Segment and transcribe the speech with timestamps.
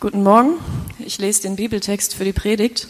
[0.00, 0.54] Guten Morgen.
[0.98, 2.88] Ich lese den Bibeltext für die Predigt.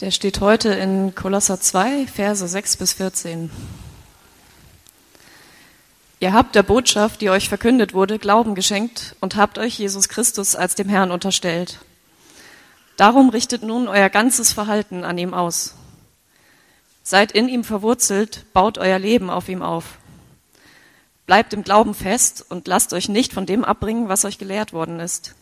[0.00, 3.50] Der steht heute in Kolosser 2, Verse 6 bis 14.
[6.18, 10.56] Ihr habt der Botschaft, die euch verkündet wurde, Glauben geschenkt und habt euch Jesus Christus
[10.56, 11.80] als dem Herrn unterstellt.
[12.96, 15.74] Darum richtet nun euer ganzes Verhalten an ihm aus.
[17.02, 19.98] Seid in ihm verwurzelt, baut euer Leben auf ihm auf.
[21.26, 24.98] Bleibt im Glauben fest und lasst euch nicht von dem abbringen, was euch gelehrt worden
[24.98, 25.34] ist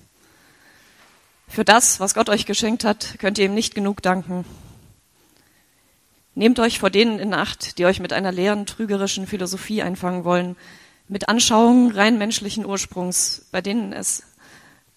[1.55, 4.45] für das, was Gott euch geschenkt hat, könnt ihr ihm nicht genug danken.
[6.35, 10.57] Nehmt euch vor denen in Acht, die euch mit einer leeren, trügerischen Philosophie einfangen wollen,
[11.07, 14.25] mit Anschauungen rein menschlichen Ursprungs, bei denen es,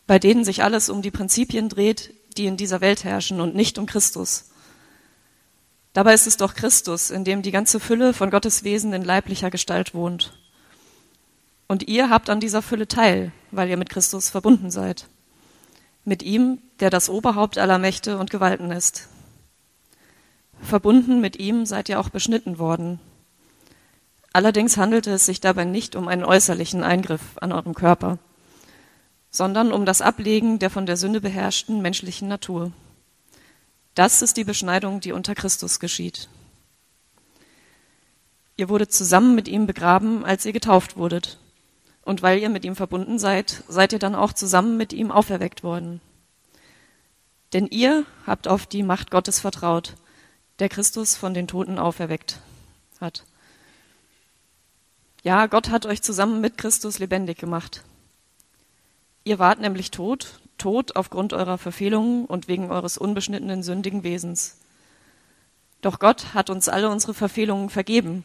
[0.07, 3.77] bei denen sich alles um die Prinzipien dreht, die in dieser Welt herrschen und nicht
[3.77, 4.49] um Christus.
[5.93, 9.51] Dabei ist es doch Christus, in dem die ganze Fülle von Gottes Wesen in leiblicher
[9.51, 10.39] Gestalt wohnt.
[11.67, 15.07] Und ihr habt an dieser Fülle teil, weil ihr mit Christus verbunden seid
[16.07, 19.09] mit ihm, der das Oberhaupt aller Mächte und Gewalten ist.
[20.61, 22.99] Verbunden mit ihm seid ihr auch beschnitten worden.
[24.31, 28.19] Allerdings handelte es sich dabei nicht um einen äußerlichen Eingriff an eurem Körper,
[29.29, 32.71] sondern um das Ablegen der von der Sünde beherrschten menschlichen Natur.
[33.93, 36.29] Das ist die Beschneidung, die unter Christus geschieht.
[38.55, 41.37] Ihr wurdet zusammen mit ihm begraben, als ihr getauft wurdet.
[42.07, 45.61] Und weil ihr mit ihm verbunden seid, seid ihr dann auch zusammen mit ihm auferweckt
[45.61, 45.99] worden.
[47.51, 49.95] Denn ihr habt auf die Macht Gottes vertraut,
[50.59, 52.39] der Christus von den Toten auferweckt
[53.01, 53.25] hat.
[55.23, 57.83] Ja, Gott hat euch zusammen mit Christus lebendig gemacht.
[59.25, 64.59] Ihr wart nämlich tot, tot aufgrund eurer Verfehlungen und wegen eures unbeschnittenen sündigen Wesens.
[65.81, 68.23] Doch Gott hat uns alle unsere Verfehlungen vergeben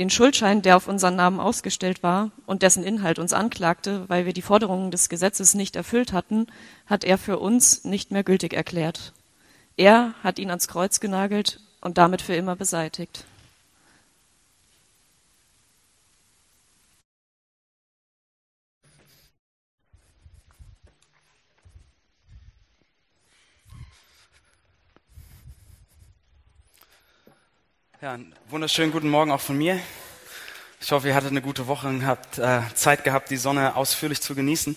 [0.00, 4.32] den Schuldschein, der auf unseren Namen ausgestellt war und dessen Inhalt uns anklagte, weil wir
[4.32, 6.46] die Forderungen des Gesetzes nicht erfüllt hatten,
[6.86, 9.12] hat er für uns nicht mehr gültig erklärt.
[9.76, 13.26] Er hat ihn ans Kreuz genagelt und damit für immer beseitigt.
[28.02, 29.78] Ja, einen wunderschönen guten Morgen auch von mir.
[30.80, 34.22] Ich hoffe, ihr hattet eine gute Woche und habt äh, Zeit gehabt, die Sonne ausführlich
[34.22, 34.74] zu genießen.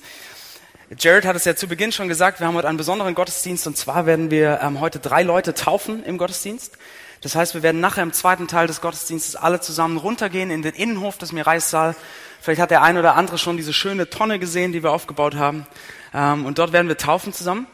[0.98, 3.78] Jared hat es ja zu Beginn schon gesagt, wir haben heute einen besonderen Gottesdienst und
[3.78, 6.78] zwar werden wir ähm, heute drei Leute taufen im Gottesdienst.
[7.22, 10.74] Das heißt, wir werden nachher im zweiten Teil des Gottesdienstes alle zusammen runtergehen in den
[10.74, 11.96] Innenhof des Mireissaal.
[12.42, 15.66] Vielleicht hat der eine oder andere schon diese schöne Tonne gesehen, die wir aufgebaut haben.
[16.14, 17.68] Ähm, und dort werden wir taufen zusammen.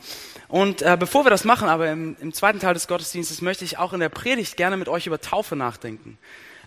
[0.50, 3.78] Und äh, bevor wir das machen, aber im, im zweiten Teil des Gottesdienstes möchte ich
[3.78, 6.18] auch in der Predigt gerne mit euch über Taufe nachdenken.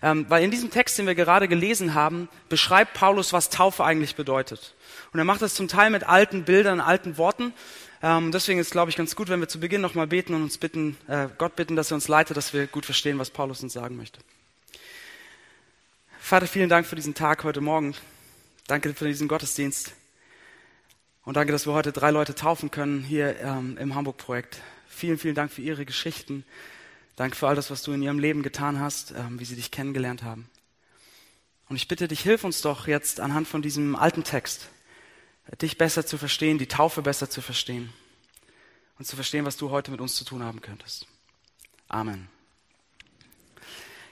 [0.01, 4.15] Ähm, weil in diesem Text, den wir gerade gelesen haben, beschreibt Paulus, was Taufe eigentlich
[4.15, 4.73] bedeutet.
[5.11, 7.53] Und er macht das zum Teil mit alten Bildern, alten Worten.
[8.01, 10.57] Ähm, deswegen ist, glaube ich, ganz gut, wenn wir zu Beginn nochmal beten und uns
[10.57, 13.73] bitten, äh, Gott bitten, dass er uns leitet, dass wir gut verstehen, was Paulus uns
[13.73, 14.19] sagen möchte.
[16.19, 17.95] Vater, vielen Dank für diesen Tag heute Morgen.
[18.67, 19.93] Danke für diesen Gottesdienst.
[21.25, 24.59] Und danke, dass wir heute drei Leute taufen können hier ähm, im Hamburg-Projekt.
[24.87, 26.43] Vielen, vielen Dank für Ihre Geschichten.
[27.15, 29.71] Danke für all das, was du in Ihrem Leben getan hast, ähm, wie Sie dich
[29.71, 30.49] kennengelernt haben.
[31.69, 34.67] Und ich bitte dich, hilf uns doch jetzt anhand von diesem alten Text,
[35.61, 37.93] dich besser zu verstehen, die Taufe besser zu verstehen
[38.99, 41.07] und zu verstehen, was du heute mit uns zu tun haben könntest.
[41.87, 42.27] Amen.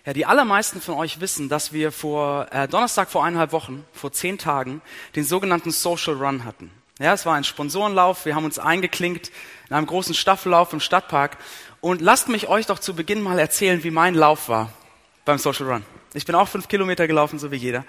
[0.05, 4.13] Ja, die allermeisten von euch wissen, dass wir vor äh, Donnerstag vor eineinhalb Wochen, vor
[4.13, 4.81] zehn Tagen,
[5.15, 6.71] den sogenannten Social Run hatten.
[7.01, 8.25] Ja, es war ein Sponsorenlauf.
[8.25, 9.31] Wir haben uns eingeklinkt
[9.67, 11.35] in einem großen Staffellauf im Stadtpark.
[11.79, 14.71] Und lasst mich euch doch zu Beginn mal erzählen, wie mein Lauf war
[15.25, 15.85] beim Social Run.
[16.13, 17.85] Ich bin auch fünf Kilometer gelaufen, so wie jeder.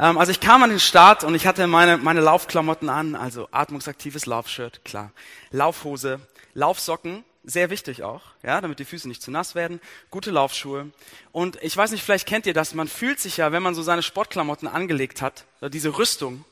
[0.00, 3.46] Ähm, also ich kam an den Start und ich hatte meine, meine Laufklamotten an, also
[3.52, 5.12] atmungsaktives Laufshirt, klar.
[5.52, 6.18] Laufhose,
[6.54, 9.80] Laufsocken, sehr wichtig auch, ja, damit die Füße nicht zu nass werden.
[10.10, 10.90] Gute Laufschuhe.
[11.30, 13.82] Und ich weiß nicht, vielleicht kennt ihr das, man fühlt sich ja, wenn man so
[13.82, 16.44] seine Sportklamotten angelegt hat, diese Rüstung,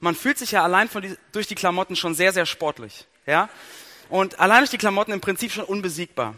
[0.00, 3.06] man fühlt sich ja allein die, durch die Klamotten schon sehr, sehr sportlich.
[3.26, 3.48] Ja?
[4.08, 6.34] Und allein durch die Klamotten im Prinzip schon unbesiegbar.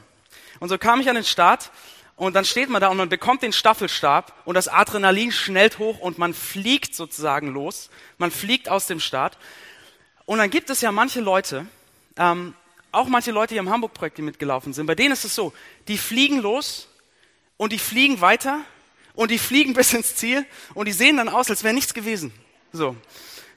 [0.60, 1.70] Und so kam ich an den Start
[2.16, 5.98] und dann steht man da und man bekommt den Staffelstab und das Adrenalin schnellt hoch
[5.98, 7.90] und man fliegt sozusagen los.
[8.16, 9.36] Man fliegt aus dem Start.
[10.24, 11.66] Und dann gibt es ja manche Leute,
[12.16, 12.54] ähm,
[12.90, 15.52] auch manche Leute hier im Hamburg-Projekt, die mitgelaufen sind, bei denen ist es so,
[15.88, 16.88] die fliegen los
[17.58, 18.60] und die fliegen weiter
[19.14, 22.32] und die fliegen bis ins Ziel und die sehen dann aus, als wäre nichts gewesen.
[22.72, 22.96] So.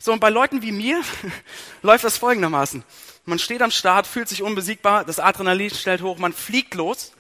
[0.01, 1.04] So, und bei Leuten wie mir
[1.81, 2.84] läuft das folgendermaßen.
[3.25, 7.12] Man steht am Start, fühlt sich unbesiegbar, das Adrenalin stellt hoch, man fliegt los.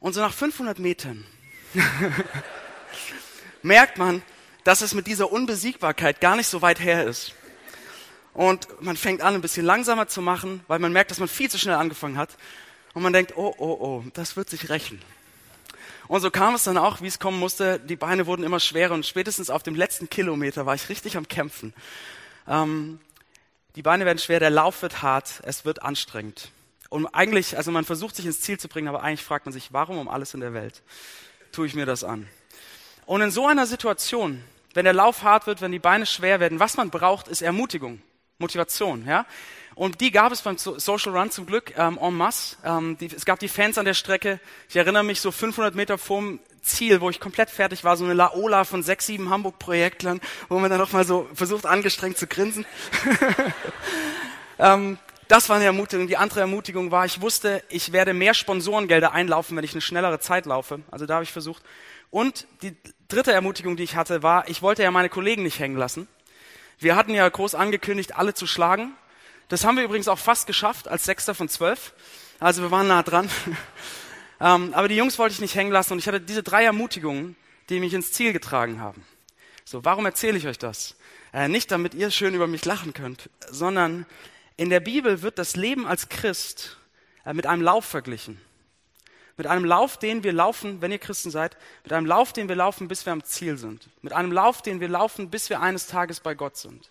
[0.00, 1.24] Und so nach 500 Metern
[3.62, 4.22] merkt man,
[4.64, 7.34] dass es mit dieser Unbesiegbarkeit gar nicht so weit her ist.
[8.32, 11.50] Und man fängt an, ein bisschen langsamer zu machen, weil man merkt, dass man viel
[11.50, 12.30] zu schnell angefangen hat.
[12.94, 15.00] Und man denkt, oh, oh, oh, das wird sich rächen.
[16.08, 17.80] Und so kam es dann auch, wie es kommen musste.
[17.80, 21.28] Die Beine wurden immer schwerer und spätestens auf dem letzten Kilometer war ich richtig am
[21.28, 21.72] Kämpfen.
[22.46, 23.00] Ähm,
[23.76, 26.50] die Beine werden schwer, der Lauf wird hart, es wird anstrengend.
[26.90, 29.72] Und eigentlich, also man versucht sich ins Ziel zu bringen, aber eigentlich fragt man sich,
[29.72, 30.82] warum um alles in der Welt
[31.50, 32.28] tue ich mir das an?
[33.06, 34.42] Und in so einer Situation,
[34.74, 38.00] wenn der Lauf hart wird, wenn die Beine schwer werden, was man braucht, ist Ermutigung,
[38.38, 39.26] Motivation, ja?
[39.74, 42.56] Und die gab es beim Social Run zum Glück ähm, en masse.
[42.64, 44.38] Ähm, die, es gab die Fans an der Strecke.
[44.68, 48.14] Ich erinnere mich so 500 Meter vorm Ziel, wo ich komplett fertig war, so eine
[48.14, 52.64] Laola von sechs, sieben Hamburg-Projektlern, wo man dann noch mal so versucht, angestrengt zu grinsen.
[54.58, 54.98] ähm,
[55.28, 56.06] das war eine Ermutigung.
[56.06, 60.20] Die andere Ermutigung war, ich wusste, ich werde mehr Sponsorengelder einlaufen, wenn ich eine schnellere
[60.20, 60.80] Zeit laufe.
[60.90, 61.62] Also da habe ich versucht.
[62.10, 62.76] Und die
[63.08, 66.06] dritte Ermutigung, die ich hatte, war, ich wollte ja meine Kollegen nicht hängen lassen.
[66.78, 68.92] Wir hatten ja groß angekündigt, alle zu schlagen.
[69.48, 71.92] Das haben wir übrigens auch fast geschafft als Sechster von zwölf.
[72.40, 73.28] Also wir waren nah dran.
[74.40, 77.36] ähm, aber die Jungs wollte ich nicht hängen lassen und ich hatte diese drei Ermutigungen,
[77.68, 79.04] die mich ins Ziel getragen haben.
[79.64, 80.96] So, warum erzähle ich euch das?
[81.32, 84.06] Äh, nicht, damit ihr schön über mich lachen könnt, sondern
[84.56, 86.76] in der Bibel wird das Leben als Christ
[87.24, 88.40] äh, mit einem Lauf verglichen.
[89.36, 92.56] Mit einem Lauf, den wir laufen, wenn ihr Christen seid, mit einem Lauf, den wir
[92.56, 93.88] laufen, bis wir am Ziel sind.
[94.00, 96.90] Mit einem Lauf, den wir laufen, bis wir eines Tages bei Gott sind.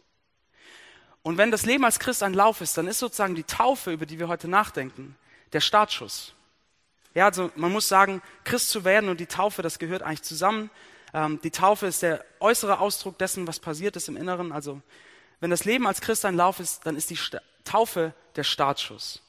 [1.21, 4.05] Und wenn das Leben als Christ ein Lauf ist, dann ist sozusagen die Taufe, über
[4.05, 5.15] die wir heute nachdenken,
[5.53, 6.33] der Startschuss.
[7.13, 10.69] Ja, also man muss sagen, Christ zu werden und die Taufe, das gehört eigentlich zusammen.
[11.13, 14.51] Ähm, die Taufe ist der äußere Ausdruck dessen, was passiert ist im Inneren.
[14.51, 14.81] Also
[15.39, 17.19] wenn das Leben als Christ ein Lauf ist, dann ist die
[17.63, 19.21] Taufe der Startschuss.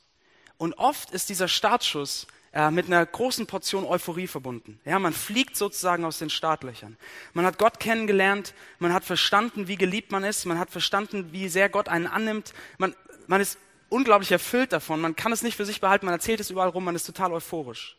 [0.57, 4.79] Und oft ist dieser Startschuss äh, mit einer großen Portion Euphorie verbunden.
[4.85, 6.97] Ja, man fliegt sozusagen aus den Startlöchern.
[7.33, 11.49] Man hat Gott kennengelernt, man hat verstanden, wie geliebt man ist, man hat verstanden, wie
[11.49, 12.55] sehr Gott einen annimmt.
[12.79, 12.95] Man,
[13.27, 13.59] man ist
[13.89, 15.01] unglaublich erfüllt davon.
[15.01, 17.33] Man kann es nicht für sich behalten, man erzählt es überall rum, man ist total
[17.33, 17.97] euphorisch.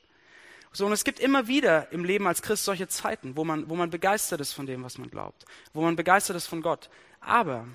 [0.72, 3.76] So, und es gibt immer wieder im Leben als Christ solche Zeiten, wo man, wo
[3.76, 5.44] man begeistert ist von dem, was man glaubt,
[5.74, 6.90] wo man begeistert ist von Gott.
[7.20, 7.68] Aber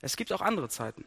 [0.00, 1.04] es gibt auch andere Zeiten.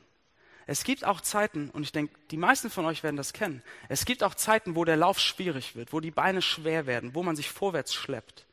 [0.69, 4.03] Es gibt auch Zeiten, und ich denke, die meisten von euch werden das kennen, es
[4.03, 7.37] gibt auch Zeiten, wo der Lauf schwierig wird, wo die Beine schwer werden, wo man
[7.37, 8.45] sich vorwärts schleppt,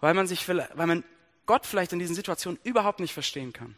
[0.00, 1.04] weil man, sich, weil man
[1.46, 3.76] Gott vielleicht in diesen Situationen überhaupt nicht verstehen kann.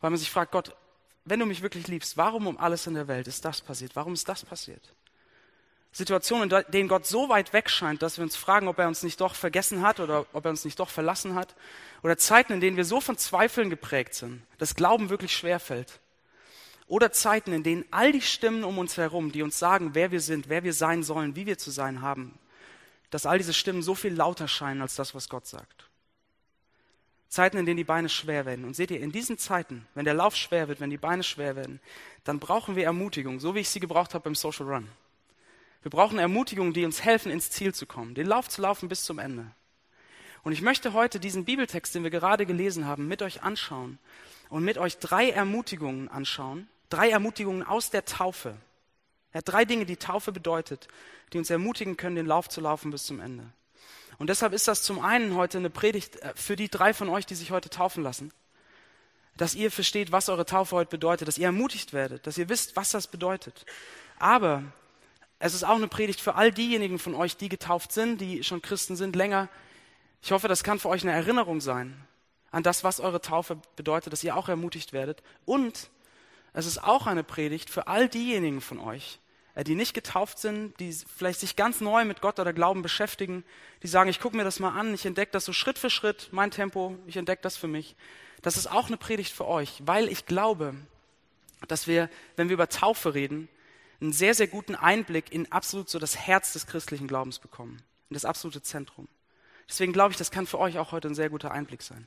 [0.00, 0.74] Weil man sich fragt, Gott,
[1.24, 3.94] wenn du mich wirklich liebst, warum um alles in der Welt ist das passiert?
[3.94, 4.92] Warum ist das passiert?
[5.92, 9.02] Situationen, in denen Gott so weit weg scheint, dass wir uns fragen, ob er uns
[9.02, 11.54] nicht doch vergessen hat oder ob er uns nicht doch verlassen hat.
[12.02, 16.00] Oder Zeiten, in denen wir so von Zweifeln geprägt sind, dass Glauben wirklich schwer fällt.
[16.88, 20.20] Oder Zeiten, in denen all die Stimmen um uns herum, die uns sagen, wer wir
[20.20, 22.38] sind, wer wir sein sollen, wie wir zu sein haben,
[23.10, 25.88] dass all diese Stimmen so viel lauter scheinen als das, was Gott sagt.
[27.28, 28.64] Zeiten, in denen die Beine schwer werden.
[28.64, 31.56] Und seht ihr, in diesen Zeiten, wenn der Lauf schwer wird, wenn die Beine schwer
[31.56, 31.78] werden,
[32.24, 34.88] dann brauchen wir Ermutigung, so wie ich sie gebraucht habe beim Social Run.
[35.82, 39.04] Wir brauchen Ermutigung, die uns helfen, ins Ziel zu kommen, den Lauf zu laufen bis
[39.04, 39.46] zum Ende.
[40.42, 43.98] Und ich möchte heute diesen Bibeltext, den wir gerade gelesen haben, mit euch anschauen
[44.48, 48.56] und mit euch drei Ermutigungen anschauen, Drei Ermutigungen aus der Taufe.
[49.32, 50.88] Er hat drei Dinge, die Taufe bedeutet,
[51.32, 53.44] die uns ermutigen können, den Lauf zu laufen bis zum Ende.
[54.18, 57.26] Und deshalb ist das zum einen heute eine Predigt äh, für die drei von euch,
[57.26, 58.32] die sich heute taufen lassen,
[59.36, 62.74] dass ihr versteht, was eure Taufe heute bedeutet, dass ihr ermutigt werdet, dass ihr wisst,
[62.74, 63.64] was das bedeutet.
[64.18, 64.64] Aber
[65.38, 68.62] es ist auch eine Predigt für all diejenigen von euch, die getauft sind, die schon
[68.62, 69.48] Christen sind, länger.
[70.20, 71.96] Ich hoffe, das kann für euch eine Erinnerung sein
[72.50, 75.22] an das, was eure Taufe bedeutet, dass ihr auch ermutigt werdet.
[75.44, 75.90] Und
[76.58, 79.20] es ist auch eine Predigt für all diejenigen von euch,
[79.54, 83.44] äh, die nicht getauft sind, die vielleicht sich ganz neu mit Gott oder Glauben beschäftigen,
[83.84, 86.30] die sagen, ich gucke mir das mal an, ich entdecke das so Schritt für Schritt,
[86.32, 87.94] mein Tempo, ich entdecke das für mich.
[88.42, 90.74] Das ist auch eine Predigt für euch, weil ich glaube,
[91.68, 93.48] dass wir, wenn wir über Taufe reden,
[94.00, 98.14] einen sehr, sehr guten Einblick in absolut so das Herz des christlichen Glaubens bekommen, in
[98.14, 99.06] das absolute Zentrum.
[99.68, 102.06] Deswegen glaube ich, das kann für euch auch heute ein sehr guter Einblick sein.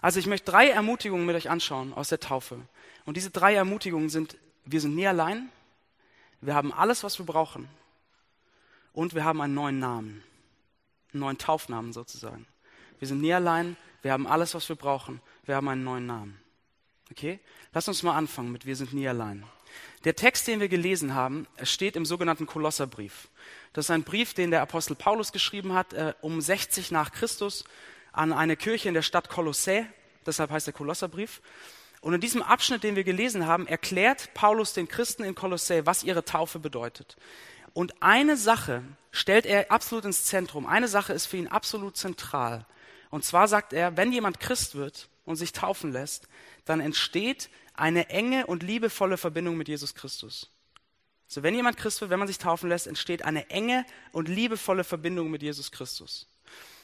[0.00, 2.58] Also ich möchte drei Ermutigungen mit euch anschauen aus der Taufe.
[3.04, 5.50] Und diese drei Ermutigungen sind, wir sind nie allein,
[6.40, 7.68] wir haben alles, was wir brauchen
[8.92, 10.22] und wir haben einen neuen Namen,
[11.12, 12.46] einen neuen Taufnamen sozusagen.
[12.98, 16.40] Wir sind nie allein, wir haben alles, was wir brauchen, wir haben einen neuen Namen.
[17.10, 17.38] Okay?
[17.72, 19.44] Lass uns mal anfangen mit Wir sind nie allein.
[20.04, 23.28] Der Text, den wir gelesen haben, steht im sogenannten Kolosserbrief.
[23.72, 27.64] Das ist ein Brief, den der Apostel Paulus geschrieben hat, äh, um 60 nach Christus
[28.12, 29.86] an eine Kirche in der Stadt Kolossä.
[30.26, 31.40] Deshalb heißt der Kolosserbrief.
[32.00, 36.02] Und in diesem Abschnitt, den wir gelesen haben, erklärt Paulus den Christen in Kolossä, was
[36.02, 37.16] ihre Taufe bedeutet.
[37.72, 40.66] Und eine Sache stellt er absolut ins Zentrum.
[40.66, 42.66] Eine Sache ist für ihn absolut zentral.
[43.10, 46.28] Und zwar sagt er, wenn jemand Christ wird und sich taufen lässt,
[46.64, 50.50] dann entsteht eine enge und liebevolle Verbindung mit Jesus Christus.
[51.26, 54.84] So, wenn jemand Christ wird, wenn man sich taufen lässt, entsteht eine enge und liebevolle
[54.84, 56.28] Verbindung mit Jesus Christus.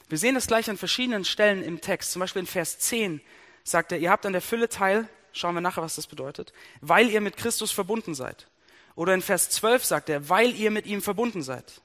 [0.09, 2.13] Wir sehen das gleich an verschiedenen Stellen im Text.
[2.13, 3.21] Zum Beispiel in Vers 10
[3.63, 7.09] sagt er, ihr habt an der Fülle teil, schauen wir nachher, was das bedeutet, weil
[7.11, 8.49] ihr mit Christus verbunden seid.
[8.97, 11.81] Oder in Vers 12 sagt er, weil ihr mit ihm verbunden seid.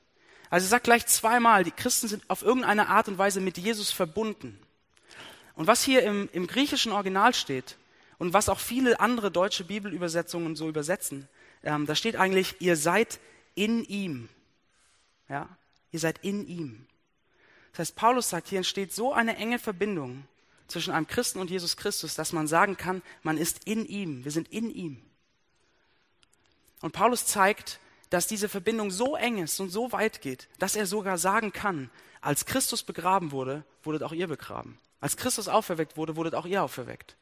[0.49, 3.91] Also er sagt gleich zweimal, die Christen sind auf irgendeine Art und Weise mit Jesus
[3.91, 4.59] verbunden.
[5.53, 7.77] Und was hier im, im griechischen Original steht
[8.17, 11.27] und was auch viele andere deutsche Bibelübersetzungen so übersetzen,
[11.63, 13.19] ähm, da steht eigentlich, ihr seid
[13.55, 14.29] in ihm.
[15.29, 15.49] Ja,
[15.91, 16.85] ihr seid in ihm.
[17.71, 20.25] Das heißt, Paulus sagt, hier entsteht so eine enge Verbindung
[20.67, 24.31] zwischen einem Christen und Jesus Christus, dass man sagen kann, man ist in ihm, wir
[24.31, 25.01] sind in ihm.
[26.81, 27.79] Und Paulus zeigt,
[28.09, 31.89] dass diese Verbindung so eng ist und so weit geht, dass er sogar sagen kann,
[32.21, 34.77] als Christus begraben wurde, wurdet auch ihr begraben.
[35.01, 37.15] Als Christus auferweckt wurde, wurdet auch ihr auferweckt.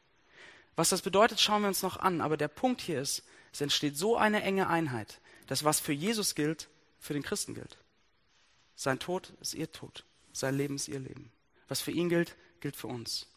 [0.76, 2.20] Was das bedeutet, schauen wir uns noch an.
[2.20, 6.34] Aber der Punkt hier ist, es entsteht so eine enge Einheit, dass was für Jesus
[6.34, 7.78] gilt, für den Christen gilt.
[8.74, 11.30] Sein Tod ist ihr Tod, sein Leben ist ihr Leben.
[11.68, 13.28] Was für ihn gilt, gilt für uns.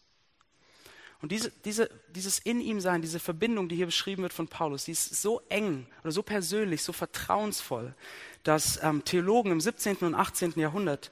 [1.21, 4.85] Und diese, diese, dieses in ihm sein, diese Verbindung, die hier beschrieben wird von Paulus,
[4.85, 7.95] die ist so eng oder so persönlich, so vertrauensvoll,
[8.43, 9.97] dass ähm, Theologen im 17.
[9.97, 10.53] und 18.
[10.57, 11.11] Jahrhundert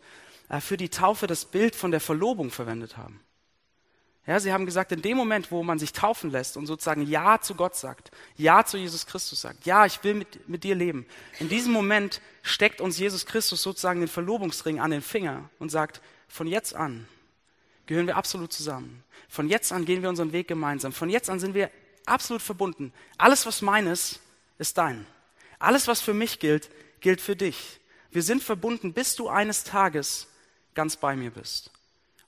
[0.50, 3.20] äh, für die Taufe das Bild von der Verlobung verwendet haben.
[4.27, 7.39] Ja, sie haben gesagt, in dem Moment, wo man sich taufen lässt und sozusagen Ja
[7.41, 11.05] zu Gott sagt, Ja zu Jesus Christus sagt, Ja, ich will mit, mit dir leben,
[11.39, 16.01] in diesem Moment steckt uns Jesus Christus sozusagen den Verlobungsring an den Finger und sagt,
[16.27, 17.08] von jetzt an
[17.86, 19.03] gehören wir absolut zusammen.
[19.29, 20.91] Von jetzt an gehen wir unseren Weg gemeinsam.
[20.91, 21.70] Von jetzt an sind wir
[22.05, 22.94] absolut verbunden.
[23.17, 24.20] Alles, was meines,
[24.58, 25.05] ist dein.
[25.60, 27.79] Alles, was für mich gilt, gilt für dich.
[28.12, 30.27] Wir sind verbunden, bis du eines Tages
[30.74, 31.70] ganz bei mir bist.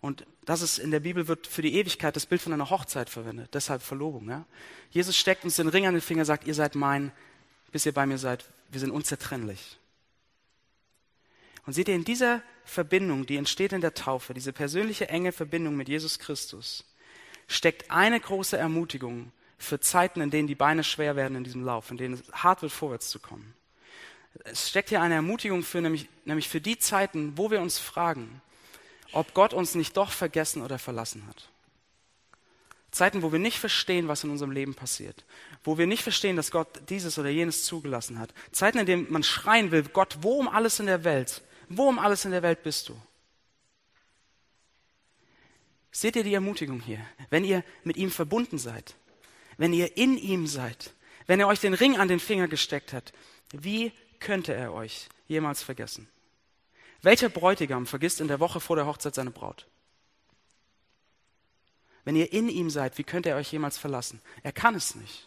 [0.02, 3.10] Und das ist in der Bibel wird für die Ewigkeit das Bild von einer Hochzeit
[3.10, 4.30] verwendet, deshalb Verlobung.
[4.30, 4.46] Ja?
[4.92, 7.12] Jesus steckt uns den Ring an den Finger, sagt, ihr seid mein,
[7.74, 9.78] bis ihr bei mir seid, wir sind unzertrennlich.
[11.66, 15.76] Und seht ihr, in dieser Verbindung, die entsteht in der Taufe, diese persönliche enge Verbindung
[15.76, 16.86] mit Jesus Christus,
[17.50, 21.92] steckt eine große Ermutigung für Zeiten, in denen die Beine schwer werden in diesem Lauf,
[21.92, 23.54] in denen es hart wird, vorwärts zu kommen.
[24.46, 28.42] Es steckt hier eine Ermutigung für, nämlich, nämlich für die Zeiten, wo wir uns fragen,
[29.18, 31.50] ob Gott uns nicht doch vergessen oder verlassen hat.
[32.92, 35.26] Zeiten, wo wir nicht verstehen, was in unserem Leben passiert.
[35.64, 38.34] Wo wir nicht verstehen, dass Gott dieses oder jenes zugelassen hat.
[38.52, 42.00] Zeiten, in denen man schreien will, Gott, wo um alles in der Welt wo um
[42.00, 43.00] alles in der Welt bist du?
[45.92, 47.06] Seht ihr die Ermutigung hier?
[47.30, 48.96] Wenn ihr mit ihm verbunden seid,
[49.58, 50.94] wenn ihr in ihm seid,
[51.26, 53.12] wenn er euch den Ring an den Finger gesteckt hat,
[53.52, 56.08] wie könnte er euch jemals vergessen?
[57.08, 59.66] Welcher Bräutigam vergisst in der Woche vor der Hochzeit seine Braut?
[62.04, 64.20] Wenn ihr in ihm seid, wie könnte er euch jemals verlassen?
[64.44, 65.26] Er kann es nicht.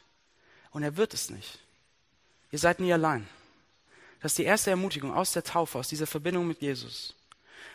[0.72, 1.58] Und er wird es nicht.
[2.50, 3.26] Ihr seid nie allein.
[4.20, 7.14] Das ist die erste Ermutigung aus der Taufe, aus dieser Verbindung mit Jesus.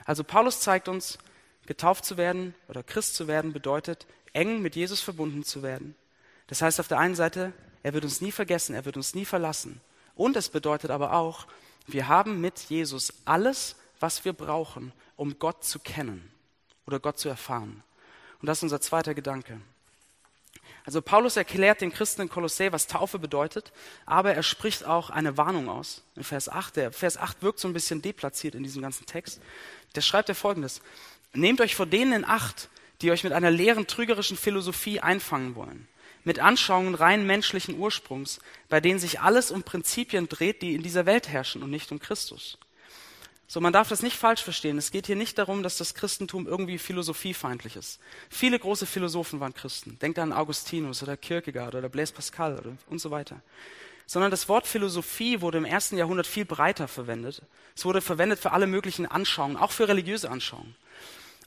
[0.06, 1.18] Also Paulus zeigt uns,
[1.66, 5.96] getauft zu werden oder Christ zu werden bedeutet, eng mit Jesus verbunden zu werden.
[6.46, 9.26] Das heißt auf der einen Seite, er wird uns nie vergessen, er wird uns nie
[9.26, 9.82] verlassen.
[10.14, 11.48] Und es bedeutet aber auch,
[11.88, 16.32] wir haben mit Jesus alles, was wir brauchen, um Gott zu kennen
[16.86, 17.84] oder Gott zu erfahren.
[18.42, 19.60] Und das ist unser zweiter Gedanke.
[20.86, 23.72] Also Paulus erklärt den Christen in Kolossä, was Taufe bedeutet,
[24.06, 26.04] aber er spricht auch eine Warnung aus.
[26.16, 29.42] In Vers 8, der Vers 8 wirkt so ein bisschen deplatziert in diesem ganzen Text.
[29.96, 30.82] Der schreibt er folgendes.
[31.34, 32.70] Nehmt euch vor denen in Acht,
[33.02, 35.88] die euch mit einer leeren, trügerischen Philosophie einfangen wollen.
[36.24, 41.06] Mit Anschauungen rein menschlichen Ursprungs, bei denen sich alles um Prinzipien dreht, die in dieser
[41.06, 42.58] Welt herrschen und nicht um Christus.
[43.48, 44.78] So, man darf das nicht falsch verstehen.
[44.78, 48.00] Es geht hier nicht darum, dass das Christentum irgendwie philosophiefeindlich ist.
[48.30, 50.00] Viele große Philosophen waren Christen.
[50.00, 53.42] Denkt an Augustinus oder Kierkegaard oder Blaise Pascal oder und so weiter.
[54.08, 57.44] Sondern das Wort Philosophie wurde im ersten Jahrhundert viel breiter verwendet.
[57.76, 60.76] Es wurde verwendet für alle möglichen Anschauungen, auch für religiöse Anschauungen.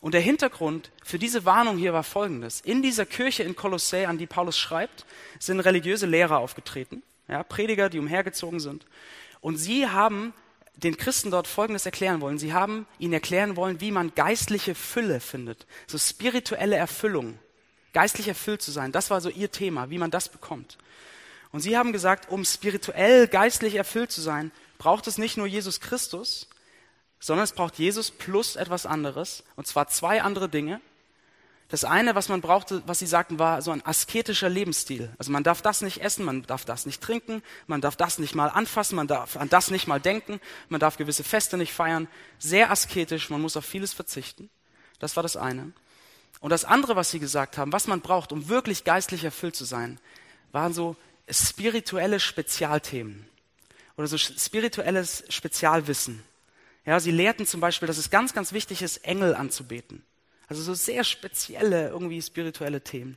[0.00, 2.60] Und der Hintergrund für diese Warnung hier war folgendes.
[2.60, 5.04] In dieser Kirche in Kolossä, an die Paulus schreibt,
[5.40, 8.86] sind religiöse Lehrer aufgetreten, ja, Prediger, die umhergezogen sind.
[9.40, 10.32] Und sie haben
[10.82, 12.38] den Christen dort Folgendes erklären wollen.
[12.38, 17.38] Sie haben ihnen erklären wollen, wie man geistliche Fülle findet, so spirituelle Erfüllung,
[17.92, 18.92] geistlich erfüllt zu sein.
[18.92, 20.78] Das war so ihr Thema, wie man das bekommt.
[21.50, 25.80] Und sie haben gesagt, um spirituell geistlich erfüllt zu sein, braucht es nicht nur Jesus
[25.80, 26.48] Christus,
[27.18, 30.80] sondern es braucht Jesus plus etwas anderes, und zwar zwei andere Dinge.
[31.70, 35.12] Das eine, was man brauchte, was sie sagten, war so ein asketischer Lebensstil.
[35.18, 38.34] Also man darf das nicht essen, man darf das nicht trinken, man darf das nicht
[38.34, 42.08] mal anfassen, man darf an das nicht mal denken, man darf gewisse Feste nicht feiern.
[42.38, 44.48] Sehr asketisch, man muss auf vieles verzichten.
[44.98, 45.72] Das war das eine.
[46.40, 49.64] Und das andere, was sie gesagt haben, was man braucht, um wirklich geistlich erfüllt zu
[49.64, 50.00] sein,
[50.52, 50.96] waren so
[51.28, 53.28] spirituelle Spezialthemen
[53.98, 56.22] oder so spirituelles Spezialwissen.
[56.86, 60.02] Ja, sie lehrten zum Beispiel, dass es ganz, ganz wichtig ist, Engel anzubeten.
[60.48, 63.16] Also so sehr spezielle, irgendwie spirituelle Themen.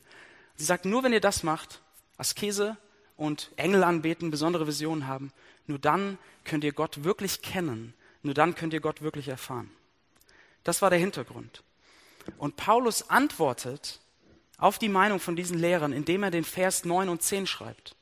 [0.55, 1.81] Sie sagten, nur wenn ihr das macht,
[2.17, 2.77] Askese
[3.17, 5.31] und Engel anbeten, besondere Visionen haben,
[5.67, 7.93] nur dann könnt ihr Gott wirklich kennen.
[8.23, 9.71] Nur dann könnt ihr Gott wirklich erfahren.
[10.63, 11.63] Das war der Hintergrund.
[12.37, 13.99] Und Paulus antwortet
[14.57, 17.95] auf die Meinung von diesen Lehrern, indem er den Vers 9 und 10 schreibt.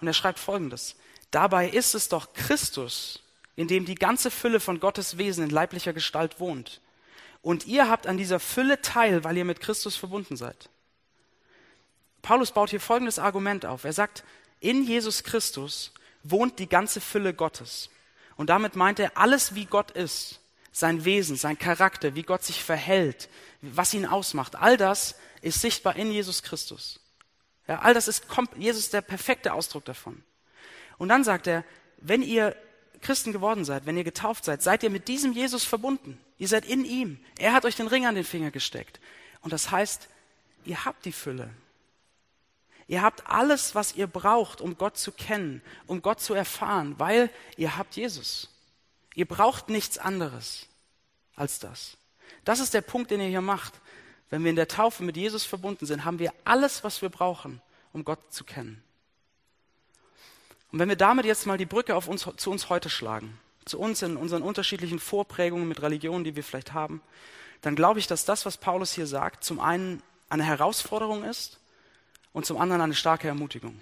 [0.00, 0.94] Und er schreibt folgendes.
[1.32, 3.24] Dabei ist es doch Christus,
[3.56, 6.80] in dem die ganze Fülle von Gottes Wesen in leiblicher Gestalt wohnt.
[7.42, 10.68] Und ihr habt an dieser Fülle teil, weil ihr mit Christus verbunden seid.
[12.22, 13.84] Paulus baut hier folgendes Argument auf.
[13.84, 14.24] Er sagt,
[14.60, 15.92] in Jesus Christus
[16.22, 17.88] wohnt die ganze Fülle Gottes.
[18.36, 20.40] Und damit meint er alles, wie Gott ist.
[20.72, 23.28] Sein Wesen, sein Charakter, wie Gott sich verhält,
[23.60, 24.56] was ihn ausmacht.
[24.56, 27.00] All das ist sichtbar in Jesus Christus.
[27.66, 30.22] Ja, all das ist Jesus der perfekte Ausdruck davon.
[30.98, 31.64] Und dann sagt er,
[31.98, 32.54] wenn ihr
[33.00, 36.18] Christen geworden seid, wenn ihr getauft seid, seid ihr mit diesem Jesus verbunden.
[36.38, 37.18] Ihr seid in ihm.
[37.38, 39.00] Er hat euch den Ring an den Finger gesteckt.
[39.40, 40.08] Und das heißt,
[40.64, 41.50] ihr habt die Fülle.
[42.88, 47.30] Ihr habt alles, was ihr braucht, um Gott zu kennen, um Gott zu erfahren, weil
[47.56, 48.48] ihr habt Jesus.
[49.14, 50.66] Ihr braucht nichts anderes
[51.36, 51.96] als das.
[52.44, 53.74] Das ist der Punkt, den ihr hier macht.
[54.28, 57.60] Wenn wir in der Taufe mit Jesus verbunden sind, haben wir alles, was wir brauchen,
[57.92, 58.82] um Gott zu kennen.
[60.72, 63.78] Und wenn wir damit jetzt mal die Brücke auf uns, zu uns heute schlagen, zu
[63.78, 67.02] uns in unseren unterschiedlichen Vorprägungen mit Religionen, die wir vielleicht haben,
[67.62, 71.58] dann glaube ich, dass das, was Paulus hier sagt, zum einen eine Herausforderung ist
[72.32, 73.80] und zum anderen eine starke Ermutigung.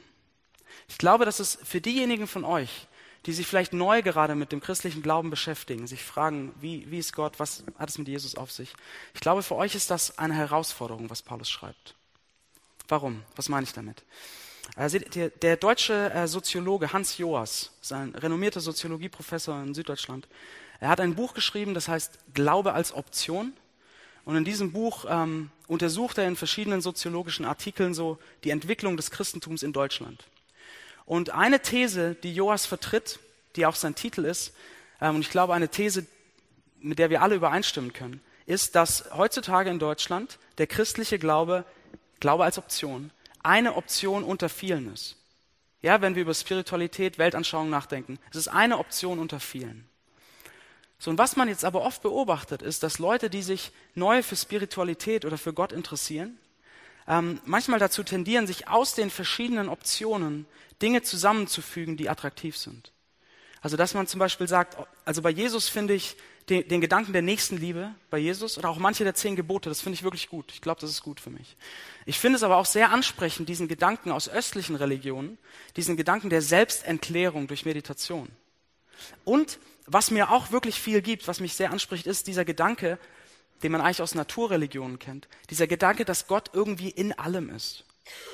[0.88, 2.87] Ich glaube, dass es für diejenigen von euch,
[3.26, 7.12] die sich vielleicht neu gerade mit dem christlichen Glauben beschäftigen, sich fragen, wie, wie ist
[7.12, 8.73] Gott, was hat es mit Jesus auf sich?
[9.12, 11.95] Ich glaube, für euch ist das eine Herausforderung, was Paulus schreibt.
[12.88, 13.23] Warum?
[13.37, 14.02] Was meine ich damit?
[14.77, 20.29] Also der, deutsche äh, Soziologe Hans Joas, ist ein renommierter Soziologieprofessor in Süddeutschland,
[20.81, 23.53] er hat ein Buch geschrieben, das heißt Glaube als Option.
[24.25, 29.11] Und in diesem Buch ähm, untersucht er in verschiedenen soziologischen Artikeln so die Entwicklung des
[29.11, 30.25] Christentums in Deutschland.
[31.07, 33.19] Und eine These, die Joas vertritt,
[33.57, 34.53] die auch sein Titel ist,
[35.01, 36.07] ähm, und ich glaube eine These,
[36.81, 41.64] mit der wir alle übereinstimmen können, ist, dass heutzutage in Deutschland der christliche Glaube,
[42.21, 43.11] Glaube als Option,
[43.49, 45.17] eine Option unter vielen ist.
[45.81, 49.89] Ja, wenn wir über Spiritualität, Weltanschauung nachdenken, es ist eine Option unter vielen.
[50.99, 54.37] So, und was man jetzt aber oft beobachtet, ist, dass Leute, die sich neu für
[54.37, 56.37] Spiritualität oder für Gott interessieren,
[57.07, 60.47] ähm, manchmal dazu tendieren, sich aus den verschiedenen Optionen
[60.83, 62.93] Dinge zusammenzufügen, die attraktiv sind.
[63.63, 66.17] Also, dass man zum Beispiel sagt, also bei Jesus finde ich
[66.49, 69.95] den, den, Gedanken der Nächstenliebe bei Jesus oder auch manche der zehn Gebote, das finde
[69.95, 70.53] ich wirklich gut.
[70.53, 71.57] Ich glaube, das ist gut für mich.
[72.07, 75.39] Ich finde es aber auch sehr ansprechend, diesen Gedanken aus östlichen Religionen,
[75.77, 78.29] diesen Gedanken der Selbstentklärung durch Meditation.
[79.25, 82.99] Und was mir auch wirklich viel gibt, was mich sehr anspricht, ist dieser Gedanke,
[83.63, 85.29] den man eigentlich aus Naturreligionen kennt.
[85.51, 87.85] Dieser Gedanke, dass Gott irgendwie in allem ist.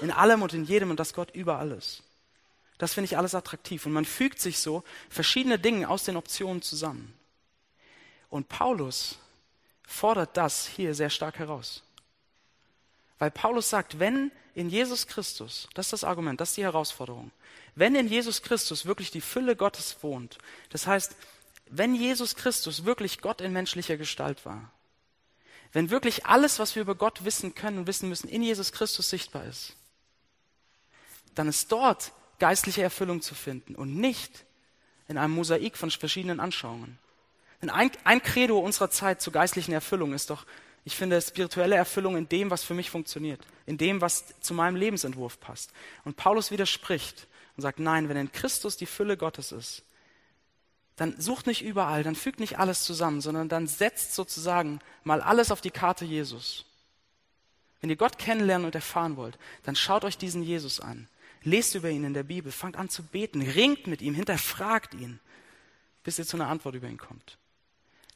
[0.00, 2.02] In allem und in jedem und dass Gott überall ist.
[2.78, 3.86] Das finde ich alles attraktiv.
[3.86, 7.14] Und man fügt sich so verschiedene Dinge aus den Optionen zusammen.
[8.34, 9.16] Und Paulus
[9.86, 11.84] fordert das hier sehr stark heraus.
[13.20, 17.30] Weil Paulus sagt, wenn in Jesus Christus, das ist das Argument, das ist die Herausforderung,
[17.76, 20.38] wenn in Jesus Christus wirklich die Fülle Gottes wohnt,
[20.70, 21.14] das heißt,
[21.66, 24.68] wenn Jesus Christus wirklich Gott in menschlicher Gestalt war,
[25.72, 29.10] wenn wirklich alles, was wir über Gott wissen können und wissen müssen, in Jesus Christus
[29.10, 29.76] sichtbar ist,
[31.36, 34.44] dann ist dort geistliche Erfüllung zu finden und nicht
[35.06, 36.98] in einem Mosaik von verschiedenen Anschauungen.
[37.70, 40.46] Ein, ein Credo unserer Zeit zur geistlichen Erfüllung ist doch,
[40.84, 44.76] ich finde, spirituelle Erfüllung in dem, was für mich funktioniert, in dem, was zu meinem
[44.76, 45.72] Lebensentwurf passt.
[46.04, 49.82] Und Paulus widerspricht und sagt, nein, wenn in Christus die Fülle Gottes ist,
[50.96, 55.50] dann sucht nicht überall, dann fügt nicht alles zusammen, sondern dann setzt sozusagen mal alles
[55.50, 56.66] auf die Karte Jesus.
[57.80, 61.08] Wenn ihr Gott kennenlernen und erfahren wollt, dann schaut euch diesen Jesus an.
[61.42, 65.20] Lest über ihn in der Bibel, fangt an zu beten, ringt mit ihm, hinterfragt ihn,
[66.02, 67.36] bis ihr zu einer Antwort über ihn kommt.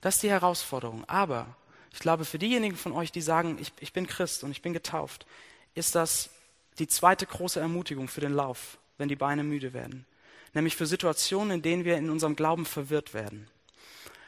[0.01, 1.05] Das ist die Herausforderung.
[1.07, 1.57] Aber
[1.93, 4.73] ich glaube, für diejenigen von euch, die sagen, ich, ich bin Christ und ich bin
[4.73, 5.27] getauft,
[5.75, 6.31] ist das
[6.79, 10.07] die zweite große Ermutigung für den Lauf, wenn die Beine müde werden
[10.55, 13.49] nämlich für Situationen, in denen wir in unserem Glauben verwirrt werden.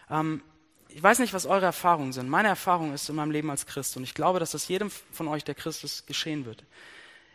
[0.09, 0.43] Ähm,
[0.89, 2.29] ich weiß nicht, was eure Erfahrungen sind.
[2.29, 5.29] Meine Erfahrung ist in meinem Leben als Christ, und ich glaube, dass das jedem von
[5.29, 6.65] euch, der Christ ist, geschehen wird,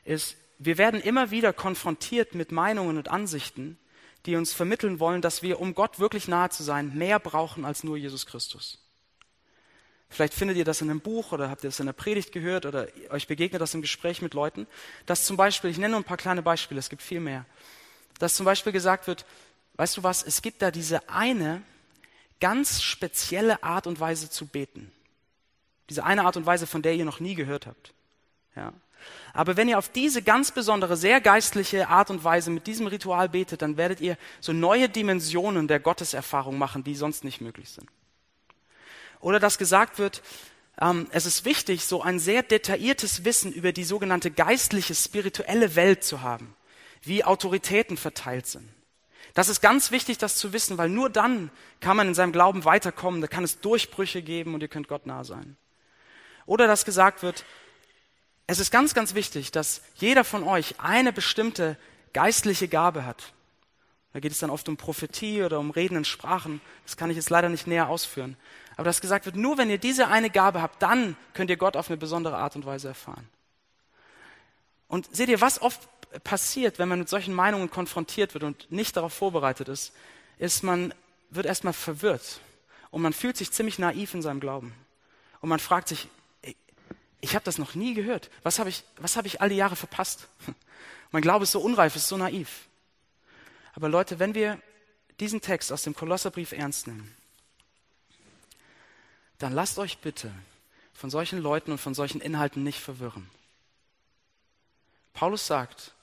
[0.03, 3.77] ist, wir werden immer wieder konfrontiert mit Meinungen und Ansichten,
[4.25, 7.83] die uns vermitteln wollen, dass wir, um Gott wirklich nahe zu sein, mehr brauchen als
[7.83, 8.79] nur Jesus Christus.
[10.09, 12.65] Vielleicht findet ihr das in einem Buch oder habt ihr das in einer Predigt gehört
[12.65, 14.67] oder euch begegnet das im Gespräch mit Leuten,
[15.05, 17.45] dass zum Beispiel, ich nenne nur ein paar kleine Beispiele, es gibt viel mehr,
[18.19, 19.25] dass zum Beispiel gesagt wird,
[19.75, 21.61] weißt du was, es gibt da diese eine
[22.39, 24.91] ganz spezielle Art und Weise zu beten.
[25.89, 27.93] Diese eine Art und Weise, von der ihr noch nie gehört habt.
[28.55, 28.73] Ja.
[29.33, 33.29] Aber wenn ihr auf diese ganz besondere, sehr geistliche Art und Weise mit diesem Ritual
[33.29, 37.89] betet, dann werdet ihr so neue Dimensionen der Gotteserfahrung machen, die sonst nicht möglich sind.
[39.19, 40.21] Oder dass gesagt wird,
[40.79, 46.03] ähm, es ist wichtig, so ein sehr detailliertes Wissen über die sogenannte geistliche, spirituelle Welt
[46.03, 46.55] zu haben,
[47.01, 48.69] wie Autoritäten verteilt sind.
[49.33, 52.63] Das ist ganz wichtig, das zu wissen, weil nur dann kann man in seinem Glauben
[52.63, 55.57] weiterkommen, da kann es Durchbrüche geben und ihr könnt Gott nah sein.
[56.45, 57.43] Oder dass gesagt wird,
[58.47, 61.77] es ist ganz, ganz wichtig, dass jeder von euch eine bestimmte
[62.13, 63.33] geistliche Gabe hat.
[64.13, 66.61] Da geht es dann oft um Prophetie oder um Reden in Sprachen.
[66.85, 68.37] Das kann ich jetzt leider nicht näher ausführen.
[68.77, 71.75] Aber dass gesagt wird, nur wenn ihr diese eine Gabe habt, dann könnt ihr Gott
[71.75, 73.27] auf eine besondere Art und Weise erfahren.
[74.87, 75.81] Und seht ihr, was oft
[76.23, 79.93] passiert, wenn man mit solchen Meinungen konfrontiert wird und nicht darauf vorbereitet ist,
[80.37, 80.93] ist, man
[81.29, 82.39] wird erstmal verwirrt
[82.91, 84.73] und man fühlt sich ziemlich naiv in seinem Glauben.
[85.41, 86.07] Und man fragt sich,
[87.21, 88.29] ich habe das noch nie gehört.
[88.43, 90.27] Was habe ich, was hab ich all die Jahre verpasst?
[91.11, 92.67] Mein Glaube ist so unreif, ist so naiv.
[93.73, 94.59] Aber Leute, wenn wir
[95.19, 97.15] diesen Text aus dem Kolosserbrief ernst nehmen,
[99.37, 100.31] dann lasst euch bitte
[100.93, 103.29] von solchen Leuten und von solchen Inhalten nicht verwirren.
[105.13, 105.93] Paulus sagt,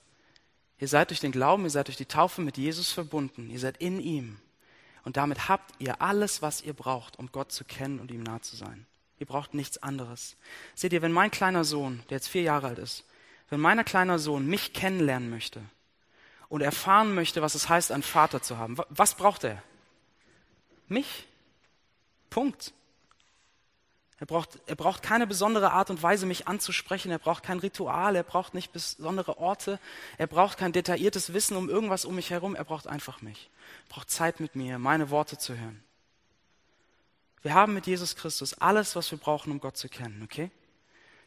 [0.78, 3.78] ihr seid durch den Glauben, ihr seid durch die Taufe mit Jesus verbunden, ihr seid
[3.78, 4.38] in ihm.
[5.04, 8.40] Und damit habt ihr alles, was ihr braucht, um Gott zu kennen und ihm nah
[8.40, 8.86] zu sein.
[9.18, 10.36] Ihr braucht nichts anderes.
[10.74, 13.04] Seht ihr, wenn mein kleiner Sohn, der jetzt vier Jahre alt ist,
[13.50, 15.60] wenn mein kleiner Sohn mich kennenlernen möchte
[16.48, 19.62] und erfahren möchte, was es heißt, einen Vater zu haben, was braucht er?
[20.88, 21.26] Mich.
[22.30, 22.72] Punkt.
[24.22, 27.10] Er braucht, er braucht keine besondere Art und Weise, mich anzusprechen.
[27.10, 28.14] Er braucht kein Ritual.
[28.14, 29.80] Er braucht nicht besondere Orte.
[30.16, 32.54] Er braucht kein detailliertes Wissen um irgendwas um mich herum.
[32.54, 33.50] Er braucht einfach mich.
[33.88, 35.82] Er braucht Zeit mit mir, meine Worte zu hören.
[37.42, 40.50] Wir haben mit Jesus Christus alles, was wir brauchen, um Gott zu kennen, okay?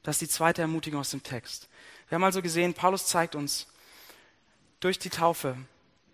[0.03, 1.67] Das ist die zweite Ermutigung aus dem Text.
[2.07, 3.67] Wir haben also gesehen, Paulus zeigt uns,
[4.79, 5.57] durch die Taufe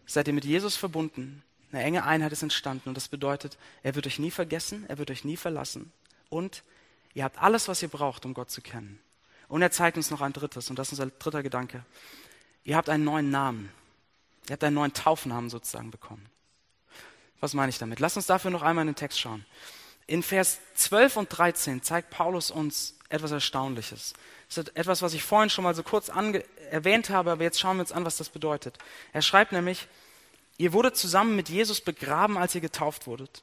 [0.05, 1.43] seid ihr mit Jesus verbunden.
[1.71, 5.11] Eine enge Einheit ist entstanden und das bedeutet, er wird euch nie vergessen, er wird
[5.11, 5.91] euch nie verlassen
[6.29, 6.63] und
[7.13, 8.99] ihr habt alles, was ihr braucht, um Gott zu kennen.
[9.47, 11.83] Und er zeigt uns noch ein drittes und das ist unser dritter Gedanke.
[12.63, 13.69] Ihr habt einen neuen Namen.
[14.47, 16.25] Ihr habt einen neuen Taufnamen sozusagen bekommen.
[17.41, 17.99] Was meine ich damit?
[17.99, 19.45] Lasst uns dafür noch einmal in den Text schauen.
[20.11, 24.11] In Vers 12 und 13 zeigt Paulus uns etwas Erstaunliches.
[24.49, 26.11] Das ist etwas, was ich vorhin schon mal so kurz
[26.69, 28.77] erwähnt habe, aber jetzt schauen wir uns an, was das bedeutet.
[29.13, 29.87] Er schreibt nämlich,
[30.57, 33.41] ihr wurdet zusammen mit Jesus begraben, als ihr getauft wurdet.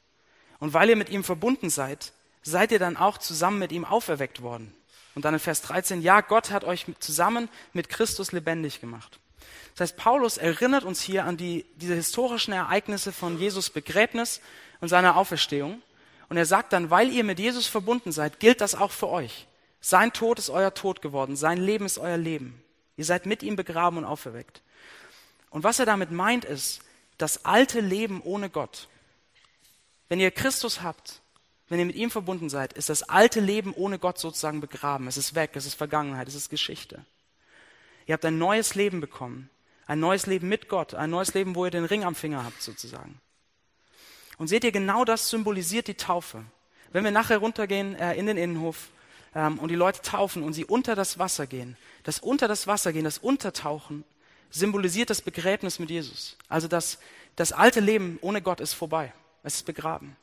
[0.59, 4.43] Und weil ihr mit ihm verbunden seid, seid ihr dann auch zusammen mit ihm auferweckt
[4.43, 4.71] worden.
[5.15, 9.17] Und dann in Vers 13, ja, Gott hat euch zusammen mit Christus lebendig gemacht.
[9.73, 14.39] Das heißt, Paulus erinnert uns hier an die, diese historischen Ereignisse von Jesus Begräbnis
[14.81, 15.81] und seiner Auferstehung.
[16.29, 19.47] Und er sagt dann, weil ihr mit Jesus verbunden seid, gilt das auch für euch.
[19.81, 22.61] Sein Tod ist euer Tod geworden, sein Leben ist euer Leben.
[22.97, 24.61] Ihr seid mit ihm begraben und auferweckt.
[25.49, 26.81] Und was er damit meint, ist,
[27.17, 28.87] das alte Leben ohne Gott.
[30.07, 31.21] Wenn ihr Christus habt,
[31.67, 35.07] wenn ihr mit ihm verbunden seid, ist das alte Leben ohne Gott sozusagen begraben.
[35.07, 37.05] Es ist weg, es ist Vergangenheit, es ist Geschichte.
[38.05, 39.49] Ihr habt ein neues Leben bekommen.
[39.85, 42.61] Ein neues Leben mit Gott, ein neues Leben, wo ihr den Ring am Finger habt
[42.61, 43.19] sozusagen.
[44.39, 46.43] Und seht ihr, genau das symbolisiert die Taufe.
[46.91, 48.87] Wenn wir nachher runtergehen äh, in den Innenhof
[49.35, 52.93] ähm, und die Leute taufen und sie unter das Wasser gehen, das unter das Wasser
[52.93, 54.05] gehen, das Untertauchen,
[54.49, 56.37] symbolisiert das Begräbnis mit Jesus.
[56.47, 56.99] Also das,
[57.35, 59.13] das alte Leben ohne Gott ist vorbei.
[59.43, 60.15] Es ist begraben.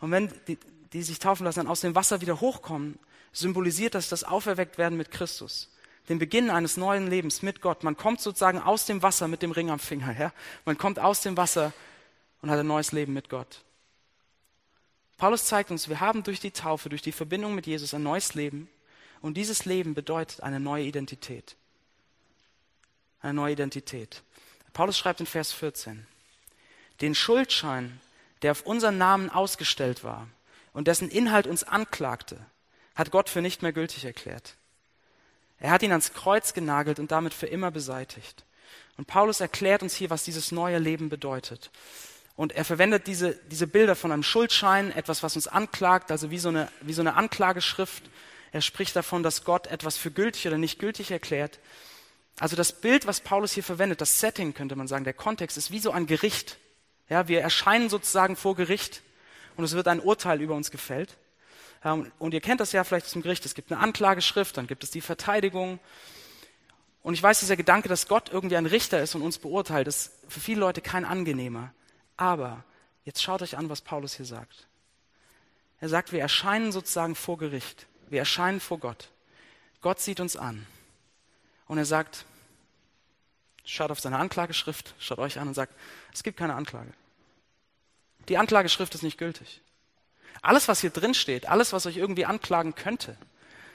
[0.00, 0.58] Und wenn die,
[0.92, 2.98] die sich taufen lassen, dann aus dem Wasser wieder hochkommen,
[3.32, 5.70] symbolisiert das das Auferwecktwerden mit Christus.
[6.10, 7.82] Den Beginn eines neuen Lebens mit Gott.
[7.82, 10.14] Man kommt sozusagen aus dem Wasser mit dem Ring am Finger.
[10.16, 10.32] Ja?
[10.66, 11.72] Man kommt aus dem Wasser
[12.42, 13.62] und hat ein neues Leben mit Gott.
[15.18, 18.34] Paulus zeigt uns, wir haben durch die Taufe, durch die Verbindung mit Jesus ein neues
[18.34, 18.68] Leben
[19.22, 21.56] und dieses Leben bedeutet eine neue Identität.
[23.20, 24.22] Eine neue Identität.
[24.72, 26.06] Paulus schreibt in Vers 14,
[27.00, 28.00] den Schuldschein,
[28.42, 30.28] der auf unseren Namen ausgestellt war
[30.74, 32.44] und dessen Inhalt uns anklagte,
[32.94, 34.56] hat Gott für nicht mehr gültig erklärt.
[35.58, 38.44] Er hat ihn ans Kreuz genagelt und damit für immer beseitigt.
[38.98, 41.70] Und Paulus erklärt uns hier, was dieses neue Leben bedeutet.
[42.36, 46.38] Und er verwendet diese, diese Bilder von einem Schuldschein, etwas, was uns anklagt, also wie
[46.38, 48.04] so, eine, wie so eine Anklageschrift.
[48.52, 51.58] Er spricht davon, dass Gott etwas für gültig oder nicht gültig erklärt.
[52.38, 55.70] Also das Bild, was Paulus hier verwendet, das Setting könnte man sagen, der Kontext ist
[55.70, 56.58] wie so ein Gericht.
[57.08, 59.02] Ja, wir erscheinen sozusagen vor Gericht
[59.56, 61.16] und es wird ein Urteil über uns gefällt.
[61.84, 63.46] Ähm, und ihr kennt das ja vielleicht zum Gericht.
[63.46, 65.78] Es gibt eine Anklageschrift, dann gibt es die Verteidigung.
[67.02, 70.10] Und ich weiß, dieser Gedanke, dass Gott irgendwie ein Richter ist und uns beurteilt, ist
[70.28, 71.72] für viele Leute kein angenehmer.
[72.16, 72.64] Aber
[73.04, 74.66] jetzt schaut euch an, was Paulus hier sagt.
[75.80, 77.86] Er sagt, wir erscheinen sozusagen vor Gericht.
[78.08, 79.10] Wir erscheinen vor Gott.
[79.80, 80.66] Gott sieht uns an.
[81.66, 82.24] Und er sagt,
[83.64, 85.74] schaut auf seine Anklageschrift, schaut euch an und sagt,
[86.14, 86.92] es gibt keine Anklage.
[88.28, 89.60] Die Anklageschrift ist nicht gültig.
[90.42, 93.16] Alles, was hier drin steht, alles, was euch irgendwie anklagen könnte,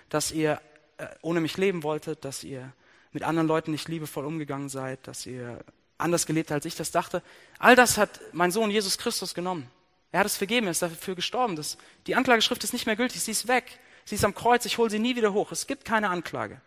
[0.10, 0.62] dass ihr
[0.98, 2.74] äh, ohne mich leben wolltet, dass ihr
[3.12, 5.64] mit anderen Leuten nicht liebevoll umgegangen seid, dass ihr
[6.02, 7.22] anders gelebt als ich das dachte,
[7.60, 9.70] all das hat mein Sohn Jesus Christus genommen.
[10.12, 11.56] Er hat es vergeben, er ist dafür gestorben.
[11.56, 13.80] Das, die Anklageschrift ist nicht mehr gültig, sie ist weg.
[14.04, 15.52] Sie ist am Kreuz, ich hole sie nie wieder hoch.
[15.52, 16.60] Es gibt keine Anklage.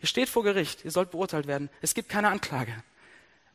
[0.00, 1.70] Ihr steht vor Gericht, ihr sollt beurteilt werden.
[1.80, 2.72] Es gibt keine Anklage.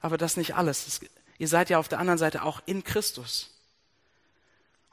[0.01, 0.87] Aber das nicht alles.
[0.87, 1.01] Es,
[1.37, 3.51] ihr seid ja auf der anderen Seite auch in Christus.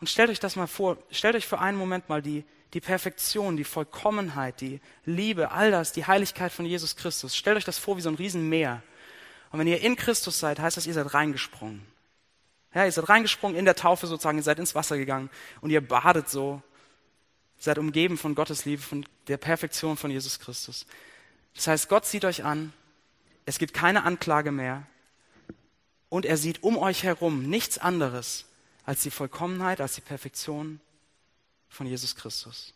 [0.00, 3.56] Und stellt euch das mal vor, stellt euch für einen Moment mal die, die Perfektion,
[3.56, 7.37] die Vollkommenheit, die Liebe, all das, die Heiligkeit von Jesus Christus.
[7.37, 8.83] Stellt euch das vor wie so ein Riesenmeer.
[9.50, 11.84] Und wenn ihr in Christus seid, heißt das, ihr seid reingesprungen.
[12.72, 15.28] Ja, ihr seid reingesprungen in der Taufe sozusagen, ihr seid ins Wasser gegangen
[15.60, 16.62] und ihr badet so.
[17.58, 20.86] Seid umgeben von Gottes Liebe, von der Perfektion von Jesus Christus.
[21.54, 22.72] Das heißt, Gott sieht euch an,
[23.44, 24.86] es gibt keine Anklage mehr
[26.08, 28.46] und er sieht um euch herum nichts anderes
[28.86, 30.80] als die Vollkommenheit, als die Perfektion
[31.68, 32.72] von Jesus Christus.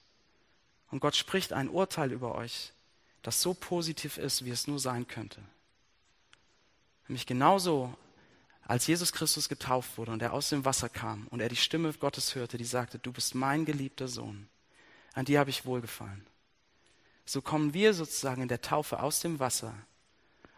[0.90, 2.72] Und Gott spricht ein Urteil über euch,
[3.22, 5.40] das so positiv ist, wie es nur sein könnte.
[7.08, 7.94] Nämlich genauso,
[8.66, 11.92] als Jesus Christus getauft wurde und er aus dem Wasser kam und er die Stimme
[11.92, 14.48] Gottes hörte, die sagte, du bist mein geliebter Sohn,
[15.12, 16.26] an dir habe ich wohlgefallen
[17.26, 19.74] so kommen wir sozusagen in der Taufe aus dem Wasser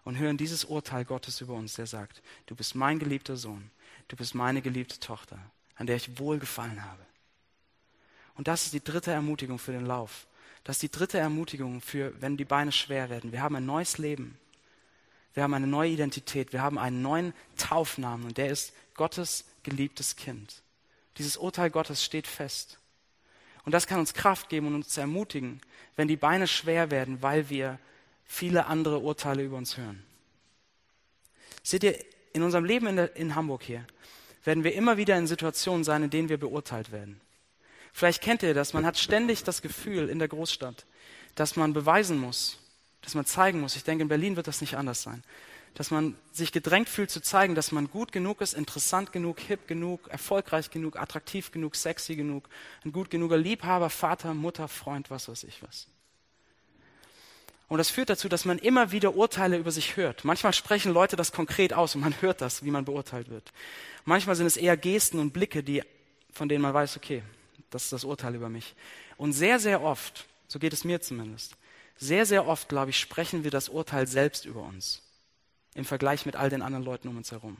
[0.04, 3.70] und hören dieses Urteil Gottes über uns, der sagt, du bist mein geliebter Sohn,
[4.09, 5.38] du bist meine geliebte Tochter,
[5.76, 7.02] an der ich wohlgefallen habe.
[8.35, 10.26] Und das ist die dritte Ermutigung für den Lauf.
[10.64, 13.32] Das ist die dritte Ermutigung für, wenn die Beine schwer werden.
[13.32, 14.37] Wir haben ein neues Leben.
[15.37, 16.55] Wir haben eine neue Identität.
[16.55, 20.62] Wir haben einen neuen Taufnamen und der ist Gottes geliebtes Kind.
[21.18, 22.79] Dieses Urteil Gottes steht fest.
[23.66, 25.61] Und das kann uns Kraft geben und uns ermutigen,
[25.94, 27.79] wenn die Beine schwer werden, weil wir
[28.25, 30.03] viele andere Urteile über uns hören.
[31.62, 33.87] Seht ihr, in unserem Leben in, der, in Hamburg hier
[34.42, 37.20] werden wir immer wieder in Situationen sein, in denen wir beurteilt werden.
[37.92, 40.87] Vielleicht kennt ihr das, man hat ständig das Gefühl in der Großstadt,
[41.35, 42.59] dass man beweisen muss,
[43.07, 43.77] dass man zeigen muss.
[43.77, 45.23] Ich denke, in Berlin wird das nicht anders sein
[45.77, 49.69] dass man sich gedrängt fühlt zu zeigen, dass man gut genug ist, interessant genug, hip
[49.69, 52.49] genug, erfolgreich genug, attraktiv genug, sexy genug,
[52.85, 55.87] ein gut genuger Liebhaber, Vater, Mutter, Freund, was weiß ich was.
[57.69, 60.25] Und das führt dazu, dass man immer wieder Urteile über sich hört.
[60.25, 63.53] Manchmal sprechen Leute das konkret aus und man hört das, wie man beurteilt wird.
[64.07, 65.83] Manchmal sind es eher Gesten und Blicke, die,
[66.33, 67.23] von denen man weiß, okay,
[67.69, 68.75] das ist das Urteil über mich.
[69.19, 71.55] Und sehr, sehr oft, so geht es mir zumindest,
[71.96, 75.02] sehr, sehr oft, glaube ich, sprechen wir das Urteil selbst über uns
[75.74, 77.56] im Vergleich mit all den anderen Leuten um uns herum.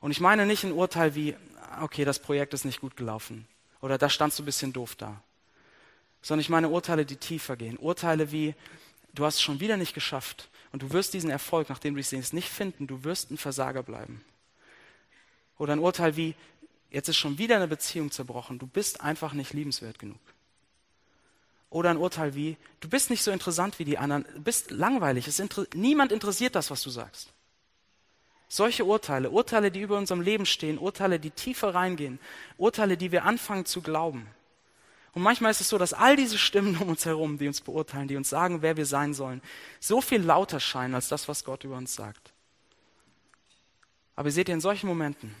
[0.00, 1.36] Und ich meine nicht ein Urteil wie,
[1.80, 3.46] okay, das Projekt ist nicht gut gelaufen
[3.80, 5.22] oder da standst du ein bisschen doof da,
[6.22, 7.76] sondern ich meine Urteile, die tiefer gehen.
[7.76, 8.54] Urteile wie,
[9.14, 12.08] du hast es schon wieder nicht geschafft und du wirst diesen Erfolg, nachdem du dich
[12.08, 14.24] sehst, nicht finden, du wirst ein Versager bleiben.
[15.58, 16.34] Oder ein Urteil wie,
[16.90, 20.20] jetzt ist schon wieder eine Beziehung zerbrochen, du bist einfach nicht liebenswert genug.
[21.70, 25.38] Oder ein Urteil wie, du bist nicht so interessant wie die anderen, du bist langweilig,
[25.38, 27.32] inter niemand interessiert das, was du sagst.
[28.48, 32.18] Solche Urteile, Urteile, die über unserem Leben stehen, Urteile, die tiefer reingehen,
[32.58, 34.26] Urteile, die wir anfangen zu glauben.
[35.12, 38.08] Und manchmal ist es so, dass all diese Stimmen um uns herum, die uns beurteilen,
[38.08, 39.40] die uns sagen, wer wir sein sollen,
[39.78, 42.32] so viel lauter scheinen als das, was Gott über uns sagt.
[44.16, 45.34] Aber seht ihr in solchen Momenten,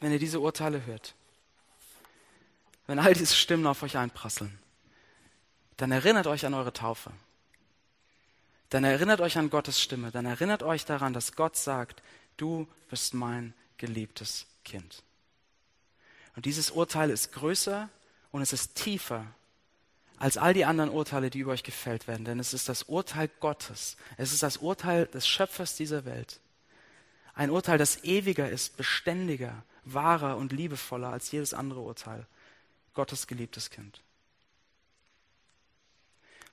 [0.00, 1.14] wenn ihr diese Urteile hört,
[2.86, 4.58] wenn all diese Stimmen auf euch einprasseln,
[5.78, 7.12] dann erinnert euch an eure Taufe.
[8.68, 10.10] Dann erinnert euch an Gottes Stimme.
[10.10, 12.02] Dann erinnert euch daran, dass Gott sagt,
[12.36, 15.02] du bist mein geliebtes Kind.
[16.36, 17.88] Und dieses Urteil ist größer
[18.32, 19.24] und es ist tiefer
[20.18, 22.24] als all die anderen Urteile, die über euch gefällt werden.
[22.24, 23.96] Denn es ist das Urteil Gottes.
[24.16, 26.40] Es ist das Urteil des Schöpfers dieser Welt.
[27.34, 32.26] Ein Urteil, das ewiger ist, beständiger, wahrer und liebevoller als jedes andere Urteil.
[32.94, 34.00] Gottes geliebtes Kind.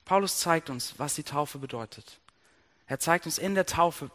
[0.06, 2.18] Paulus zeigt uns, was die Taufe bedeutet.
[2.86, 4.10] Er zeigt uns, in der Taufe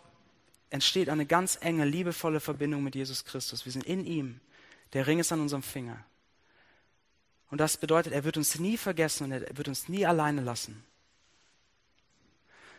[0.69, 3.65] entsteht eine ganz enge, liebevolle Verbindung mit Jesus Christus.
[3.65, 4.39] Wir sind in ihm.
[4.93, 6.03] Der Ring ist an unserem Finger.
[7.49, 10.81] Und das bedeutet, er wird uns nie vergessen und er wird uns nie alleine lassen.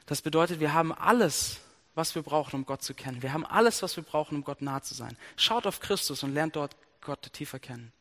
[0.06, 1.58] Das bedeutet, wir haben alles,
[1.94, 3.22] was wir brauchen, um Gott zu kennen.
[3.22, 5.18] Wir haben alles, was wir brauchen, um Gott nahe zu sein.
[5.36, 7.92] Schaut auf Christus und lernt dort Gott tiefer kennen.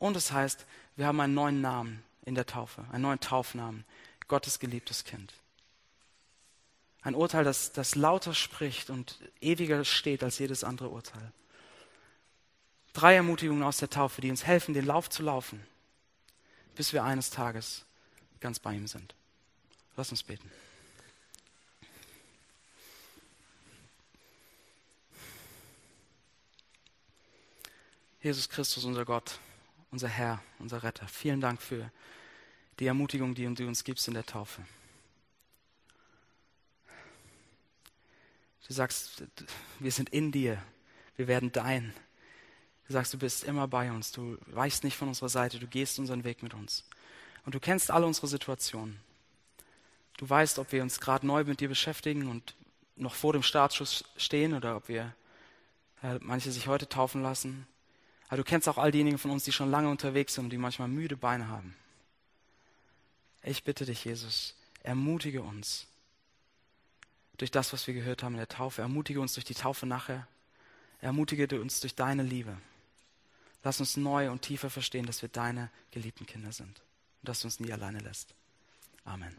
[0.00, 3.84] Und es heißt, wir haben einen neuen Namen in der Taufe, einen neuen Taufnamen,
[4.28, 5.32] Gottes geliebtes Kind.
[7.02, 11.32] Ein Urteil, das, das lauter spricht und ewiger steht als jedes andere Urteil.
[12.92, 15.64] Drei Ermutigungen aus der Taufe, die uns helfen, den Lauf zu laufen,
[16.74, 17.84] bis wir eines Tages
[18.40, 19.14] ganz bei ihm sind.
[19.96, 20.50] Lass uns beten.
[28.20, 29.38] Jesus Christus, unser Gott,
[29.92, 31.92] unser Herr, unser Retter, vielen Dank für
[32.78, 34.62] die Ermutigung, die du uns gibst in der Taufe.
[38.66, 39.24] Du sagst,
[39.78, 40.60] wir sind in dir,
[41.16, 41.94] wir werden dein.
[42.86, 45.98] Du sagst, du bist immer bei uns, du weichst nicht von unserer Seite, du gehst
[45.98, 46.84] unseren Weg mit uns.
[47.44, 48.98] Und du kennst alle unsere Situationen.
[50.16, 52.54] Du weißt, ob wir uns gerade neu mit dir beschäftigen und
[52.96, 55.14] noch vor dem Startschuss stehen oder ob wir
[56.02, 57.66] äh, manche sich heute taufen lassen.
[58.28, 60.58] Aber du kennst auch all diejenigen von uns, die schon lange unterwegs sind und die
[60.58, 61.76] manchmal müde Beine haben.
[63.46, 65.86] Ich bitte dich, Jesus, ermutige uns
[67.36, 68.82] durch das, was wir gehört haben in der Taufe.
[68.82, 70.26] Ermutige uns durch die Taufe nachher.
[71.00, 72.58] Ermutige uns durch deine Liebe.
[73.62, 76.80] Lass uns neu und tiefer verstehen, dass wir deine geliebten Kinder sind
[77.20, 78.34] und dass du uns nie alleine lässt.
[79.04, 79.36] Amen.